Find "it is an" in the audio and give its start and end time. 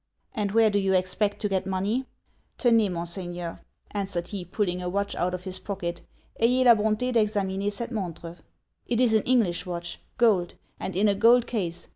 8.87-9.21